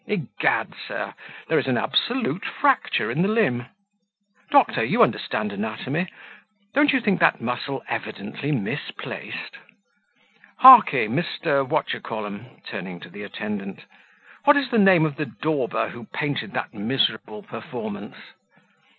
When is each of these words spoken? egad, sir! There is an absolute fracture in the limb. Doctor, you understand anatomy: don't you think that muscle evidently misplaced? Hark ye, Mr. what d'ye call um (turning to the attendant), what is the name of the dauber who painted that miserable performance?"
egad, 0.07 0.73
sir! 0.87 1.13
There 1.47 1.59
is 1.59 1.67
an 1.67 1.77
absolute 1.77 2.43
fracture 2.43 3.11
in 3.11 3.21
the 3.21 3.27
limb. 3.27 3.67
Doctor, 4.49 4.83
you 4.83 5.03
understand 5.03 5.51
anatomy: 5.53 6.07
don't 6.73 6.91
you 6.91 6.99
think 6.99 7.19
that 7.19 7.39
muscle 7.39 7.83
evidently 7.87 8.51
misplaced? 8.51 9.57
Hark 10.57 10.91
ye, 10.93 11.05
Mr. 11.05 11.63
what 11.69 11.85
d'ye 11.85 11.99
call 11.99 12.25
um 12.25 12.47
(turning 12.65 12.99
to 13.01 13.11
the 13.11 13.21
attendant), 13.21 13.85
what 14.43 14.57
is 14.57 14.71
the 14.71 14.79
name 14.79 15.05
of 15.05 15.17
the 15.17 15.27
dauber 15.27 15.89
who 15.89 16.05
painted 16.05 16.53
that 16.53 16.73
miserable 16.73 17.43
performance?" 17.43 18.15